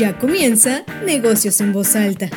[0.00, 2.30] Ya comienza Negocios en Voz Alta.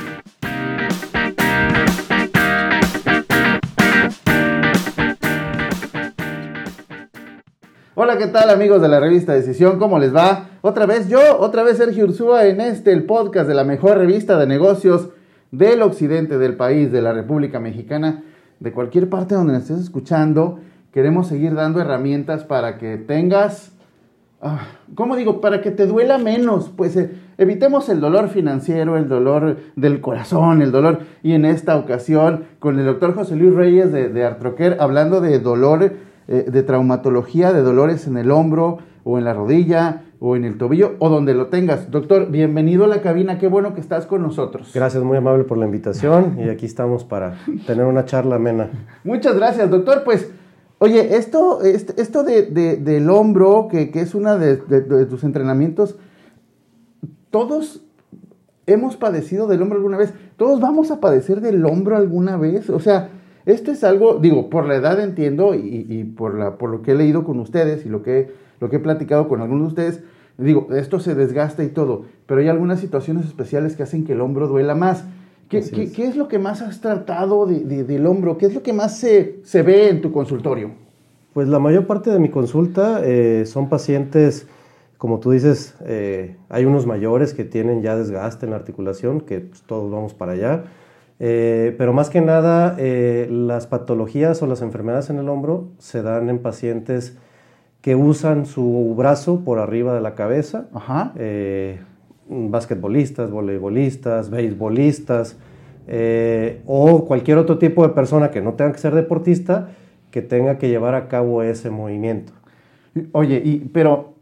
[7.95, 9.79] Hola, ¿qué tal amigos de la revista Decisión?
[9.79, 10.49] ¿Cómo les va?
[10.59, 14.37] Otra vez yo, otra vez Sergio Ursúa en este, el podcast de la mejor revista
[14.37, 15.11] de negocios
[15.51, 18.25] del occidente del país, de la República Mexicana,
[18.59, 20.59] de cualquier parte donde nos estés escuchando.
[20.91, 23.71] Queremos seguir dando herramientas para que tengas,
[24.43, 25.41] ah, ¿cómo digo?
[25.41, 26.69] Para que te duela menos.
[26.69, 30.99] Pues eh, evitemos el dolor financiero, el dolor del corazón, el dolor.
[31.23, 35.39] Y en esta ocasión, con el doctor José Luis Reyes de, de Artroquer, hablando de
[35.39, 35.93] dolor
[36.27, 40.57] eh, de traumatología, de dolores en el hombro o en la rodilla o en el
[40.57, 41.91] tobillo o donde lo tengas.
[41.91, 44.71] Doctor, bienvenido a la cabina, qué bueno que estás con nosotros.
[44.73, 48.69] Gracias, muy amable por la invitación y aquí estamos para tener una charla amena.
[49.03, 50.03] Muchas gracias, doctor.
[50.05, 50.31] Pues,
[50.79, 52.43] oye, esto, este, esto de,
[52.77, 55.97] del hombro, que, que es uno de, de tus entrenamientos,
[57.29, 57.83] todos
[58.65, 62.79] hemos padecido del hombro alguna vez, todos vamos a padecer del hombro alguna vez, o
[62.79, 63.09] sea,
[63.45, 66.95] esto es algo, digo, por la edad entiendo y, por, la, por lo que he
[66.95, 70.03] leído con ustedes y lo que, lo que he platicado con algunos de ustedes,
[70.37, 74.21] digo, esto se desgasta y todo, pero hay algunas situaciones especiales que hacen que el
[74.21, 75.03] hombro duela más.
[75.61, 76.15] ¿Qué, es.
[76.15, 78.37] lo que más has tratado del hombro?
[78.37, 80.71] ¿Qué es lo que más se, se, ve en tu consultorio?
[81.33, 84.47] Pues la mayor parte de mi consulta eh, son pacientes,
[84.97, 89.41] como tú dices, eh, hay unos mayores que tienen ya desgaste en la articulación, que
[89.41, 90.63] pues, todos vamos para allá.
[91.19, 96.01] Eh, pero más que nada, eh, las patologías o las enfermedades en el hombro se
[96.01, 97.17] dan en pacientes
[97.81, 100.67] que usan su brazo por arriba de la cabeza.
[101.15, 101.79] Eh,
[102.27, 105.37] basquetbolistas, voleibolistas, beisbolistas
[106.65, 109.69] o cualquier otro tipo de persona que no tenga que ser deportista
[110.11, 112.33] que tenga que llevar a cabo ese movimiento.
[113.11, 114.13] Oye, y, pero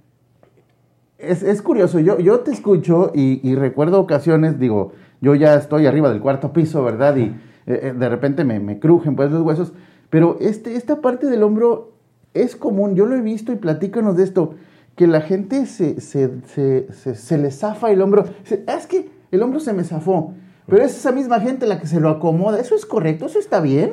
[1.19, 6.19] es, curioso, yo, yo te escucho y recuerdo ocasiones, digo, yo ya estoy arriba del
[6.19, 7.15] cuarto piso, ¿verdad?
[7.15, 7.33] Y eh,
[7.67, 9.71] eh, de repente me, me, crujen pues los huesos.
[10.09, 11.91] Pero este, esta parte del hombro
[12.33, 14.55] es común, yo lo he visto y platícanos de esto,
[14.95, 18.25] que la gente se, se, se, se, le zafa el hombro.
[18.67, 20.33] Ah, es que el hombro se me zafó,
[20.67, 22.59] pero es esa misma gente la que se lo acomoda.
[22.59, 23.25] ¿Eso es correcto?
[23.25, 23.91] ¿Eso está bien?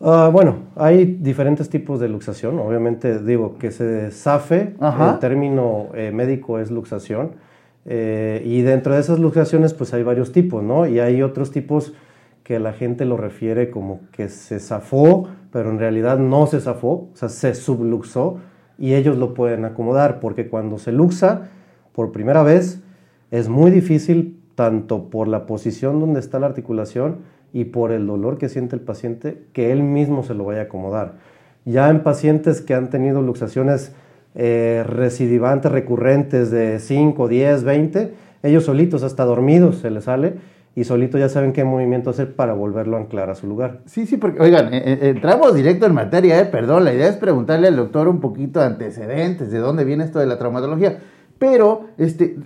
[0.00, 2.58] Uh, bueno, hay diferentes tipos de luxación.
[2.58, 7.32] Obviamente, digo que se zafe, el término eh, médico es luxación.
[7.84, 10.86] Eh, y dentro de esas luxaciones, pues hay varios tipos, ¿no?
[10.86, 11.92] Y hay otros tipos
[12.44, 17.08] que la gente lo refiere como que se zafó, pero en realidad no se zafó,
[17.12, 18.38] o sea, se subluxó
[18.80, 21.50] y ellos lo pueden acomodar, porque cuando se luxa
[21.92, 22.82] por primera vez
[23.30, 27.18] es muy difícil, tanto por la posición donde está la articulación
[27.52, 30.64] y por el dolor que siente el paciente, que él mismo se lo vaya a
[30.64, 31.14] acomodar.
[31.66, 33.92] Ya en pacientes que han tenido luxaciones
[34.34, 40.34] eh, recidivantes recurrentes de 5, 10, 20, ellos solitos, hasta dormidos, se les sale
[40.74, 43.80] y solitos ya saben qué movimiento hacer para volverlo a anclar a su lugar.
[43.86, 47.16] Sí, sí, porque, oigan, eh, eh, entramos directo en materia, eh, perdón, la idea es
[47.16, 50.98] preguntarle al doctor un poquito de antecedentes, de dónde viene esto de la traumatología,
[51.38, 52.36] pero, este,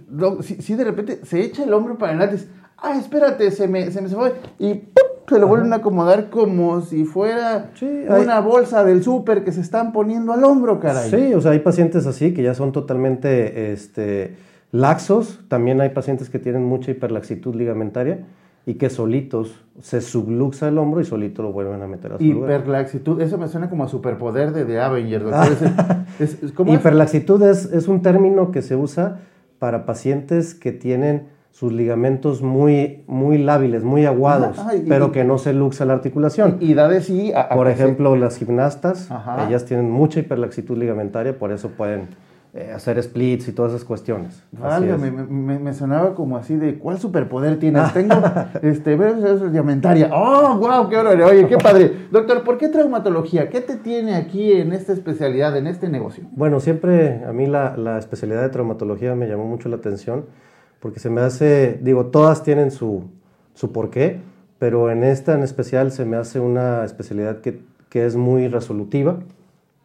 [0.40, 2.44] si, de repente se echa el hombro para adelante,
[2.78, 4.84] ah, espérate, se me, se me fue, y
[5.28, 7.70] se lo vuelven a acomodar como si fuera
[8.08, 11.10] una bolsa del súper que se están poniendo al hombro, caray.
[11.10, 14.36] Sí, o sea, hay pacientes así que ya son totalmente este,
[14.74, 15.40] laxos.
[15.48, 18.26] También hay pacientes que tienen mucha hiperlaxitud ligamentaria
[18.66, 22.24] y que solitos se subluxa el hombro y solito lo vuelven a meter a su
[22.24, 25.22] Hiperlaxitud, eso me suena como a superpoder de, de Avenger.
[26.66, 29.20] Hiperlaxitud es, es un término que se usa
[29.58, 34.56] para pacientes que tienen sus ligamentos muy, muy lábiles, muy aguados,
[34.88, 36.56] pero que no se luxa la articulación.
[36.58, 39.08] Y, da de sí Por ejemplo, las gimnastas,
[39.46, 42.08] ellas tienen mucha hiperlaxitud ligamentaria, por eso pueden
[42.56, 44.44] eh, hacer splits y todas esas cuestiones.
[44.52, 47.92] me, me, sonaba como así de, ¿cuál superpoder tienes?
[47.92, 48.14] Tengo,
[48.62, 50.08] este, ligamentaria.
[50.12, 50.88] ¡Oh, wow!
[50.88, 51.20] ¡Qué horror!
[51.22, 52.06] Oye, qué padre.
[52.12, 53.48] Doctor, ¿por qué traumatología?
[53.48, 56.22] ¿Qué te tiene aquí en esta especialidad, en este negocio?
[56.30, 60.26] Bueno, siempre a mí la, la especialidad de traumatología me llamó mucho la atención
[60.78, 63.04] porque se me hace, digo, todas tienen su,
[63.54, 64.20] su porqué,
[64.60, 69.18] pero en esta en especial se me hace una especialidad que, que es muy resolutiva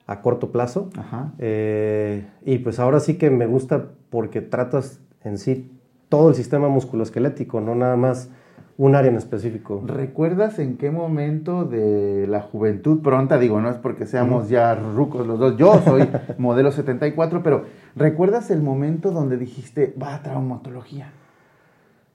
[0.10, 0.90] a corto plazo.
[1.38, 5.72] Eh, y pues ahora sí que me gusta porque tratas en sí
[6.10, 8.32] todo el sistema musculoesquelético, no nada más
[8.78, 9.84] un área en específico.
[9.86, 15.28] ¿Recuerdas en qué momento de la juventud pronta, digo, no es porque seamos ya rucos
[15.28, 16.10] los dos, yo soy
[16.40, 17.66] modelo 74, pero
[17.96, 21.12] ¿recuerdas el momento donde dijiste, va a traumatología?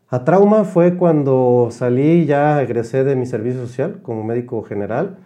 [0.09, 5.19] A trauma fue cuando salí, ya egresé de mi servicio social como médico general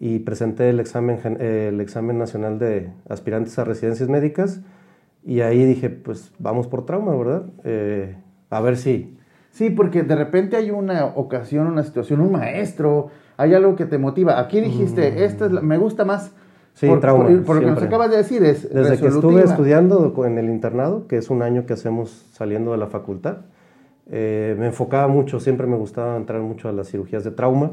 [0.00, 4.62] y presenté el examen, el examen nacional de aspirantes a residencias médicas
[5.22, 7.44] y ahí dije, pues vamos por trauma, ¿verdad?
[7.64, 8.16] Eh,
[8.48, 9.16] A ver si.
[9.50, 13.98] Sí, porque de repente hay una ocasión, una situación, un maestro, hay algo que te
[13.98, 14.40] motiva.
[14.40, 15.18] Aquí dijiste, mm.
[15.18, 16.32] esta es me gusta más.
[16.72, 17.28] Sí, por, trauma.
[17.44, 18.72] Por, lo que nos acabas de decir, es.
[18.72, 22.78] Desde que estuve estudiando en el internado, que es un año que hacemos saliendo de
[22.78, 23.38] la facultad,
[24.10, 27.72] eh, me enfocaba mucho, siempre me gustaba entrar mucho a las cirugías de trauma.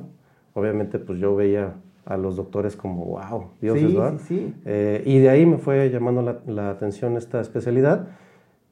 [0.54, 1.76] Obviamente, pues yo veía
[2.08, 4.20] a los doctores como, wow, Dios sí, ¿verdad?
[4.26, 8.08] Sí, eh, y de ahí me fue llamando la, la atención esta especialidad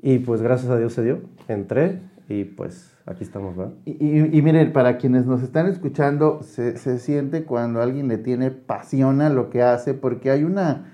[0.01, 3.73] y pues gracias a Dios se dio, entré y pues aquí estamos, ¿verdad?
[3.85, 9.21] Y, miren, para quienes nos están escuchando, se, se, siente cuando alguien le tiene pasión
[9.21, 10.93] a lo que hace, porque hay una,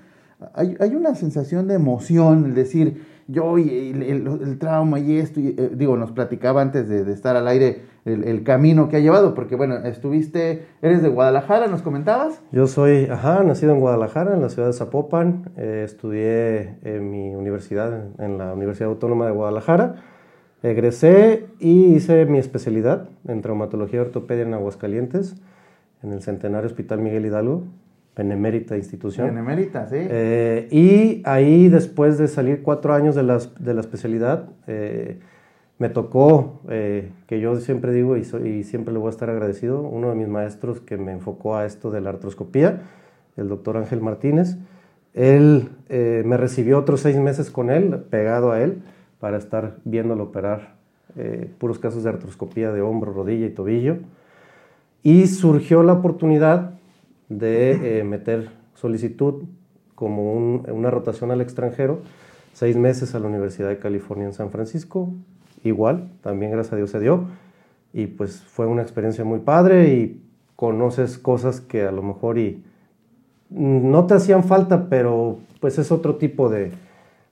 [0.54, 5.72] hay, hay una sensación de emoción, el decir, yo y el, trauma y esto, eh,
[5.74, 9.76] digo, nos platicaba antes de, estar al aire el, camino que ha llevado, porque bueno,
[9.78, 12.40] estuviste, eres de Guadalajara, ¿nos comentabas?
[12.50, 17.34] Yo soy, ajá, nacido en Guadalajara, en la ciudad de Zapopan, eh, estudié en mi
[17.34, 19.96] universidad, en la Universidad Autónoma de Guadalajara,
[20.62, 25.36] egresé y hice mi especialidad en traumatología y ortopedia en Aguascalientes,
[26.02, 27.64] en el Centenario Hospital Miguel Hidalgo,
[28.16, 29.28] Benemérita institución.
[29.28, 29.96] Benemérita, sí.
[29.98, 35.18] Eh, y ahí, después de salir cuatro años de la, de la especialidad, eh,
[35.82, 38.22] me tocó, eh, que yo siempre digo y,
[38.62, 41.90] siempre le voy a estar agradecido, uno de mis maestros que me enfocó a esto
[41.90, 42.82] de la artroscopía,
[43.36, 44.58] el doctor Ángel Martínez.
[45.12, 48.82] Él me recibió otros seis meses con él, pegado a él,
[49.18, 50.76] para estar viéndolo operar
[51.58, 53.96] puros casos de artroscopía de hombro, rodilla y tobillo.
[55.02, 56.74] Y surgió la oportunidad
[57.28, 59.44] de eh, meter solicitud
[59.96, 62.02] como una rotación al extranjero,
[62.52, 65.12] seis meses a la Universidad de California en San Francisco,
[65.64, 67.24] igual, también gracias a Dios se dio,
[67.92, 70.22] y pues fue una experiencia muy padre y
[70.56, 72.62] conoces cosas que a lo mejor y
[73.50, 76.72] no te hacían falta, pero pues es otro tipo de,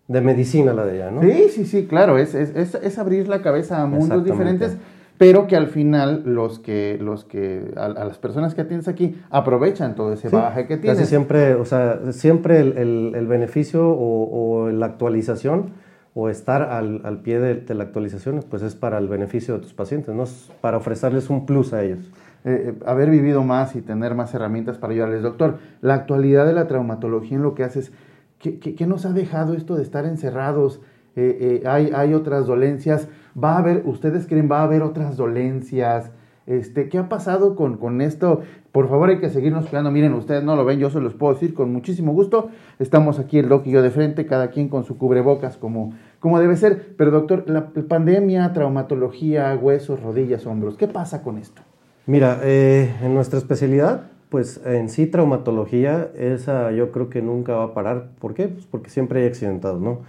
[0.09, 1.23] de medicina la de allá, ¿no?
[1.23, 4.77] Sí, sí, sí, claro, es, es, es abrir la cabeza a mundos diferentes
[5.21, 9.95] pero que al final los que, los que a, las personas que tienes aquí aprovechan
[9.95, 10.99] todo ese baje que tienes.
[10.99, 15.75] Casi siempre, o sea, siempre el, el, beneficio o, o, la actualización
[16.15, 19.75] o estar al, al pie de, la actualización, pues es para el beneficio de tus
[19.75, 22.11] pacientes, no es para ofrecerles un plus a ellos.
[22.45, 25.23] Eh, eh, haber vivido más y tener más herramientas para ayudarles.
[25.23, 27.93] Doctor, la actualidad de la traumatología en lo que haces,
[28.39, 30.81] ¿qué, qué, nos ha dejado esto de estar encerrados?
[31.17, 36.11] Eh, hay, hay otras dolencias va a haber, ustedes creen, va a haber otras dolencias.
[36.47, 38.41] Este, ¿Qué ha pasado con, con esto?
[38.73, 39.91] Por favor, hay que seguirnos cuidando.
[39.91, 42.49] Miren, ustedes no lo ven, yo se los puedo decir con muchísimo gusto.
[42.79, 46.41] Estamos aquí el doc y yo de frente, cada quien con su cubrebocas como, como
[46.41, 46.95] debe ser.
[46.97, 51.63] Pero doctor, la pandemia, traumatología, huesos, rodillas, hombros, ¿qué pasa con esto?
[52.07, 57.65] Mira, eh, en nuestra especialidad, pues en sí traumatología, esa yo creo que nunca va
[57.65, 58.11] a parar.
[58.19, 58.49] ¿Por qué?
[58.49, 60.01] Pues porque siempre hay accidentados, ¿no?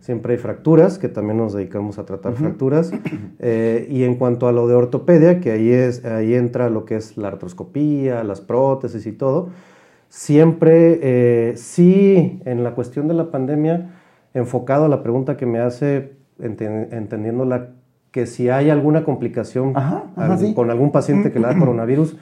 [0.00, 2.92] Siempre hay fracturas, que también nos dedicamos a tratar fracturas.
[3.40, 6.96] Eh, y en cuanto a lo de ortopedia, que ahí, es, ahí entra lo que
[6.96, 9.50] es la artroscopía, las prótesis y todo,
[10.08, 13.90] siempre, eh, sí, en la cuestión de la pandemia,
[14.34, 17.70] enfocado a la pregunta que me hace, entendiéndola,
[18.10, 19.74] que si hay alguna complicación
[20.54, 22.16] con algún paciente que le da coronavirus,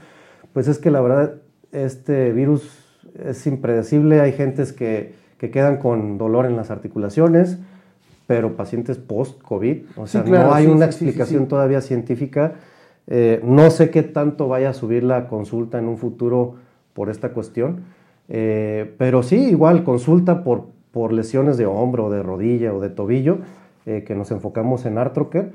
[0.52, 1.34] pues es que la verdad,
[1.72, 2.86] este virus
[3.24, 4.20] es impredecible.
[4.20, 7.58] Hay gentes que, que quedan con dolor en las articulaciones,
[8.26, 9.82] pero pacientes post-COVID.
[9.96, 12.54] O sea, no hay una explicación todavía científica.
[13.06, 16.56] Eh, no sé qué tanto vaya a subir la consulta en un futuro
[16.92, 17.84] por esta cuestión,
[18.28, 23.38] eh, pero sí, igual consulta por, por lesiones de hombro, de rodilla o de tobillo,
[23.84, 25.52] eh, que nos enfocamos en Artroker.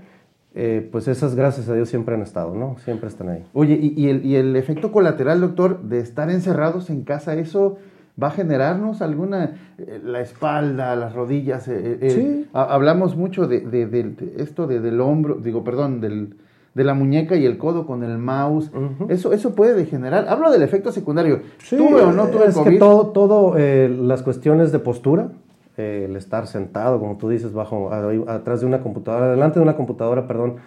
[0.92, 2.78] pues esas, gracias a Dios, siempre han estado, ¿no?
[2.86, 3.44] Siempre están ahí.
[3.54, 7.78] Oye, y, el, y el efecto colateral, doctor, de estar encerrados en casa, eso
[8.22, 11.68] va a generarnos alguna, eh, la espalda, las rodillas.
[11.68, 12.50] Eh, eh, sí.
[12.54, 16.36] hablamos mucho de, de, esto de, del hombro, digo, perdón, del,
[16.74, 18.72] de la muñeca y el codo con el mouse.
[19.10, 20.28] eso, eso puede degenerar.
[20.28, 21.42] Hablo del efecto secundario.
[21.60, 25.30] Sí, ¿Tuve o no tuve es que todo, todo las cuestiones de postura,
[25.78, 27.92] el estar sentado, como tú dices, bajo,
[28.28, 30.58] atrás de una computadora, delante de una computadora, perdón,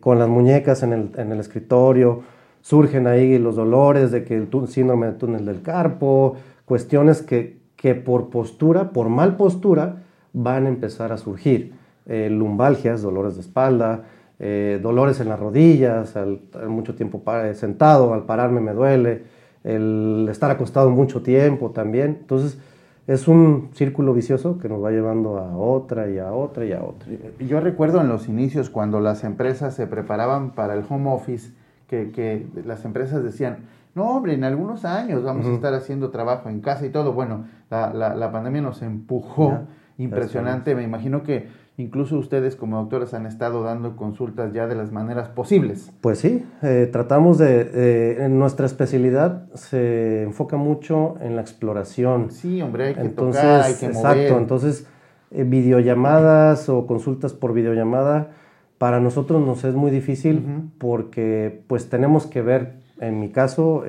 [0.00, 2.22] con las muñecas en el, en el escritorio,
[2.66, 7.94] surgen ahí los dolores de que el síndrome del túnel del carpo, cuestiones que, que
[7.94, 11.74] por postura, por mal postura, van a empezar a surgir.
[12.06, 14.02] Eh, lumbalgias, dolores de espalda,
[14.40, 17.22] eh, dolores en las rodillas, al, mucho tiempo
[17.54, 19.22] sentado, al pararme me duele,
[19.62, 22.18] el estar acostado mucho tiempo también.
[22.20, 22.58] Entonces,
[23.06, 26.82] es un círculo vicioso que nos va llevando a otra y a otra y a
[26.82, 27.12] otra.
[27.38, 31.52] Yo recuerdo en los inicios cuando las empresas se preparaban para el home office,
[31.86, 33.58] que, las empresas decían,
[33.94, 37.12] no, hombre, en algunos años vamos a estar haciendo trabajo en casa y todo.
[37.12, 39.60] Bueno, la, la, pandemia nos empujó
[39.98, 40.74] impresionante.
[40.74, 45.28] Me imagino que incluso ustedes como doctores han estado dando consultas ya de las maneras
[45.28, 45.92] posibles.
[46.00, 52.30] Pues sí, eh, tratamos de, eh, en nuestra especialidad se enfoca mucho en la exploración.
[52.30, 54.16] Sí, hombre, hay que tocar, hay que mover.
[54.16, 54.86] Exacto, entonces
[55.30, 58.30] eh, videollamadas o consultas por videollamada
[58.78, 60.44] para nosotros nos es muy difícil
[60.78, 63.84] porque pues tenemos que ver, en mi caso,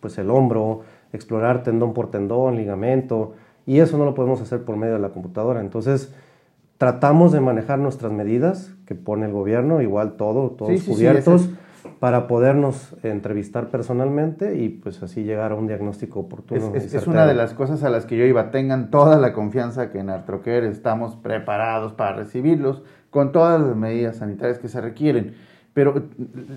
[0.00, 3.34] pues el hombro, explorar tendón por tendón, ligamento,
[3.66, 5.60] y eso no lo podemos hacer por medio de la computadora.
[5.60, 6.12] Entonces,
[6.78, 11.48] tratamos de manejar nuestras medidas que pone el gobierno, igual todo, todos cubiertos,
[12.00, 16.72] para podernos entrevistar personalmente y pues así llegar a un diagnóstico oportuno.
[16.74, 18.50] Es, es una de las cosas a las que yo iba.
[18.50, 24.16] Tengan toda la confianza que en Artroquer estamos preparados para recibirlos con todas las medidas
[24.16, 25.34] sanitarias que se requieren.
[25.74, 26.04] Pero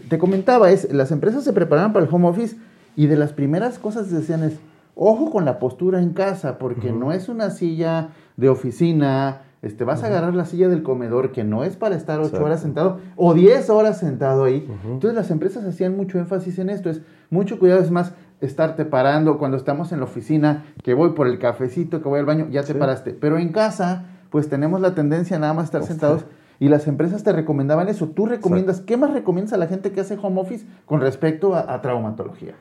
[0.10, 2.58] te comentaba, es, las empresas se preparaban para el home office
[2.96, 4.60] y de las primeras cosas que decían es,
[4.96, 10.04] ojo con la postura en casa, porque no es una silla de oficina, este, vas
[10.04, 13.34] a agarrar la silla del comedor que no es para estar ocho horas sentado o
[13.34, 14.70] diez horas sentado ahí.
[14.86, 19.40] Entonces las empresas hacían mucho énfasis en esto, es mucho cuidado, es más, estarte parando
[19.40, 22.64] cuando estamos en la oficina, que voy por el cafecito, que voy al baño, ya
[22.64, 23.12] te paraste.
[23.12, 26.26] Pero en casa, pues tenemos la tendencia nada más estar sentados
[26.60, 28.10] y las empresas te recomendaban eso.
[28.10, 31.82] ¿Tú recomiendas, qué más recomiendas a la gente que hace home office con respecto a
[31.82, 32.54] traumatología?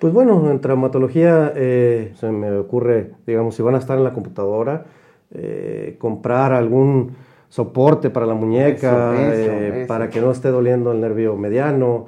[0.00, 4.14] Pues bueno, en traumatología eh, se me ocurre, digamos, si van a estar en la
[4.14, 4.86] computadora,
[5.32, 7.12] eh, comprar algún
[7.48, 12.06] soporte para la muñeca, eh, para que no esté doliendo el nervio mediano.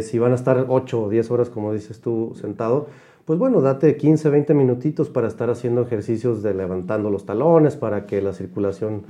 [0.00, 2.88] si van a estar 8 o 10 horas, como dices tú, sentado,
[3.24, 8.06] pues bueno, date 15, 20 minutitos para estar haciendo ejercicios de levantando los talones, para
[8.06, 9.02] que la circulación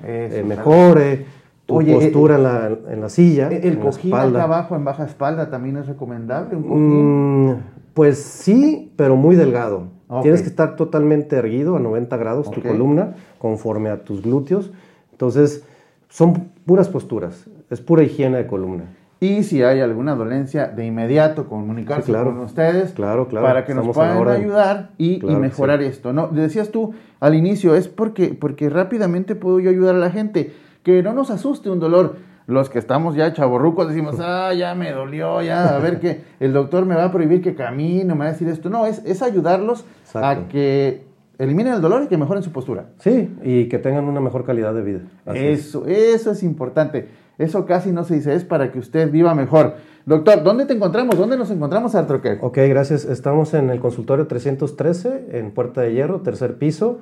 [0.44, 1.26] mejore.
[1.66, 3.48] Tu postura en, la, en, la, silla.
[3.50, 6.56] ¿El cojín acá abajo en baja espalda también es recomendable?
[6.56, 7.50] ¿Un cojín?
[7.50, 7.56] Mm,
[7.92, 9.97] pues sí, pero muy delgado.
[10.22, 14.72] Tienes que estar totalmente erguido a 90 grados tu columna, conforme a tus glúteos.
[15.12, 15.64] Entonces,
[16.08, 18.84] son puras posturas, es pura higiene de columna.
[19.20, 23.88] Y si hay alguna dolencia, de inmediato comunicarse con ustedes claro, claro, para que nos
[23.88, 26.12] puedan ayudar y, mejorar esto.
[26.12, 30.52] No, decías tú al inicio, es porque, porque rápidamente puedo yo ayudar a la gente,
[30.84, 32.16] que no nos asuste un dolor
[32.48, 36.54] los que estamos ya chaborrucos decimos, ah, ya me dolió, ya, a ver que el
[36.54, 38.70] doctor me va a prohibir que camine, me va a decir esto.
[38.70, 41.04] No, es, es ayudarlos a que
[41.36, 42.86] eliminen el dolor y que mejoren su postura.
[43.00, 45.00] Sí, y que tengan una mejor calidad de vida.
[45.34, 47.10] eso, eso es importante.
[47.36, 49.74] Eso casi no se dice, es para que usted viva mejor.
[50.06, 51.18] Doctor, ¿dónde te encontramos?
[51.18, 52.38] ¿Dónde nos encontramos, Artroquet?
[52.42, 53.04] Ok, gracias.
[53.04, 57.00] Estamos en el consultorio 313, en Puerta de Hierro, tercer piso.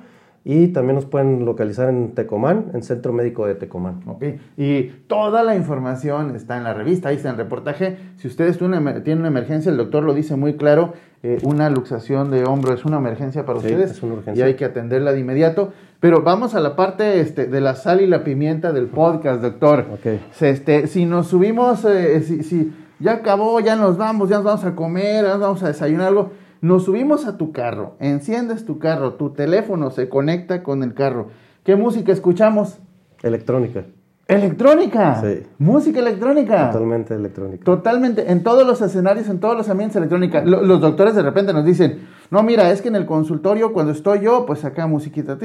[0.49, 3.99] Y también nos pueden localizar en Tecomán, en Centro Médico de Tecomán.
[4.07, 4.23] Ok,
[4.55, 7.97] y toda la información está en la revista, ahí está en el reportaje.
[8.15, 12.45] Si ustedes tienen una emergencia, el doctor lo dice muy claro, eh, una luxación de
[12.45, 13.91] hombro es una emergencia para ustedes.
[13.91, 14.45] Es una urgencia.
[14.45, 15.73] Y hay que atenderla de inmediato.
[15.99, 19.85] Pero vamos a la parte este, de la sal y la pimienta del podcast, doctor.
[19.99, 20.25] Okay.
[20.39, 24.63] Este, si nos subimos, eh, si, si ya acabó, ya nos vamos, ya nos vamos
[24.63, 28.79] a comer, ya nos vamos a desayunar algo nos subimos a tu carro, enciendes tu
[28.79, 31.29] carro, tu teléfono se conecta con el carro.
[31.63, 32.79] ¿Qué música escuchamos?
[33.23, 33.85] Electrónica.
[34.27, 35.21] ¿Electrónica?
[35.21, 35.43] Sí.
[35.57, 36.69] ¿Música electrónica?
[36.71, 37.63] Totalmente electrónica.
[37.63, 40.43] Totalmente, en todos los escenarios, en todos los ambientes electrónica.
[40.43, 44.19] Los doctores de repente nos dicen, no, mira, es que en el consultorio cuando estoy
[44.21, 45.37] yo, pues acá musiquita,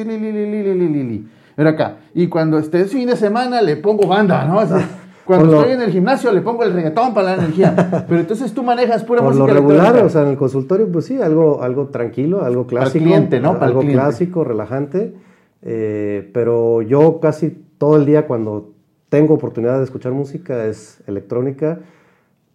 [1.54, 1.98] pero acá.
[2.14, 4.60] Y cuando esté fin de semana le pongo banda, ¿no?
[5.24, 8.04] Cuando estoy en el gimnasio le pongo el reggaetón para la energía.
[8.08, 11.06] Pero entonces tú manejas pura Por música lo regular, o sea, en el consultorio, pues
[11.06, 13.04] sí, algo, algo tranquilo, algo clásico.
[13.04, 13.56] Para cliente, ¿no?
[13.60, 15.14] algo clásico, relajante.
[15.62, 18.72] Eh, pero yo casi todo el día cuando
[19.08, 21.80] tengo oportunidad de escuchar música es electrónica,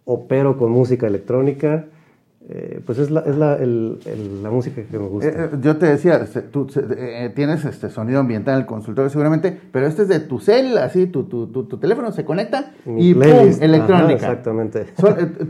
[0.04, 1.86] opero con música electrónica.
[2.50, 3.98] Eh, pues es, la, es la, el,
[4.42, 5.28] la, música que me gusta.
[5.28, 9.86] Eh, yo te decía, tú eh, tienes este sonido ambiental en el consultorio seguramente, pero
[9.86, 13.22] este es de tu cel, así, tu, tu, tu, teléfono se conecta y ¡pum!
[13.60, 14.14] electrónica.
[14.14, 14.86] exactamente.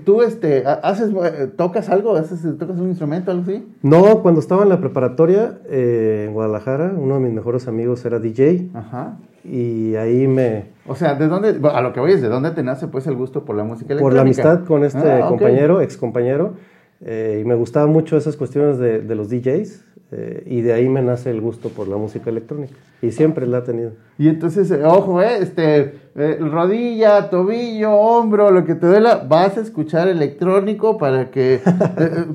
[0.05, 1.13] ¿Tú este, haces,
[1.57, 2.17] tocas algo?
[2.17, 3.65] Haces, ¿Tocas un instrumento, algo así?
[3.83, 8.71] No, cuando estaba en la preparatoria en Guadalajara, uno de mis mejores amigos era DJ.
[8.75, 9.19] Ajá.
[9.45, 10.73] Y ahí me...
[10.87, 13.15] O sea, ¿de dónde, a lo que voy es, ¿de dónde te nace pues el
[13.15, 14.03] gusto por la música electrónica?
[14.03, 16.55] Por la amistad con este ah, compañero, ex compañero
[17.01, 20.89] eh, y me gustaban mucho esas cuestiones de, de los DJs eh, y de ahí
[20.89, 23.91] me nace el gusto por la música electrónica y siempre la he tenido.
[24.17, 25.97] Y entonces, eh, ojo, eh, este,
[26.41, 31.61] rodilla, tobillo, hombro, lo que te duela, vas a escuchar electrónico para que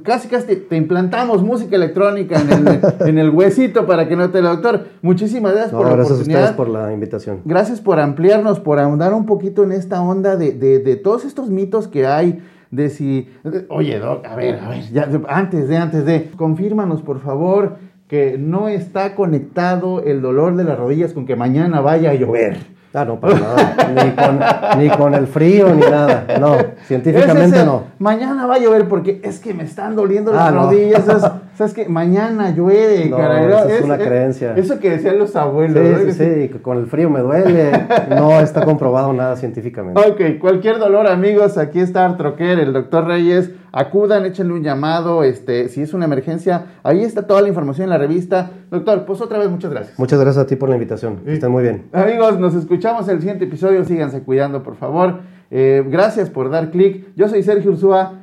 [0.03, 4.43] casi casi te implantamos música electrónica en el, en el huesito para que no te
[4.43, 4.85] lo doctor.
[5.01, 7.41] Muchísimas gracias por la gracias a ustedes por la invitación.
[7.43, 11.49] Gracias por ampliarnos, por ahondar un poquito en esta onda de, de, de todos estos
[11.49, 12.39] mitos que hay
[12.73, 13.29] de si,
[13.69, 17.77] oye, Doc, a ver, a ver, ya, antes de, antes de, confírmanos por favor
[18.07, 22.57] que no está conectado el dolor de las rodillas con que mañana vaya a llover.
[22.95, 24.75] Ah, no, para nada.
[24.77, 26.27] Ni con, el frío ni nada.
[26.39, 27.85] No, científicamente no.
[27.97, 31.31] Mañana va a llover porque es que me están doliendo las ah, rodillas.
[31.55, 34.53] ¿Sabes, que Mañana llueve, no, Eso es, una creencia.
[34.55, 35.99] Eso que decían los abuelos.
[35.99, 37.71] Sí, sí, sí, que con el frío me duele.
[38.09, 39.99] No está comprobado nada científicamente.
[39.99, 45.67] Ok, cualquier dolor, amigos, aquí está Artroquer, el doctor Reyes acudan, échenle un llamado, este,
[45.67, 48.51] si es una emergencia, ahí está toda la información en la revista.
[48.69, 49.99] Doctor, pues otra vez muchas gracias.
[49.99, 51.85] Muchas gracias a ti por la invitación, estén muy bien.
[51.91, 55.21] Amigos, nos escuchamos en el siguiente episodio, síganse cuidando por favor.
[55.51, 58.13] Eh, gracias por dar clic, yo soy Sergio Ursúa,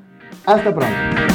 [0.46, 1.29] hasta pronto.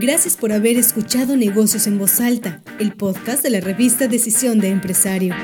[0.00, 4.68] Gracias por haber escuchado Negocios en Voz Alta, el podcast de la revista Decisión de
[4.68, 5.34] Empresario.